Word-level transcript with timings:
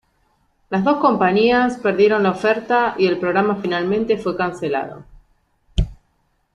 Las 0.71 0.83
dos 0.83 0.97
compañías 0.97 1.77
perdieron 1.77 2.23
la 2.23 2.31
oferta 2.31 2.95
y 2.97 3.05
el 3.05 3.19
programa 3.19 3.57
finalmente 3.61 4.17
fue 4.17 4.35
cancelado. 4.35 5.05